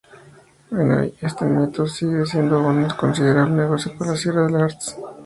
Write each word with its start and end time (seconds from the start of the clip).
Hoy, 0.71 1.13
este 1.21 1.45
mito 1.45 1.85
sigue 1.85 2.25
siendo 2.25 2.59
un 2.59 2.89
considerable 2.89 3.53
negocio 3.53 3.95
para 3.99 4.09
la 4.13 4.17
Sierra 4.17 4.47
del 4.47 4.55
Harz. 4.55 4.97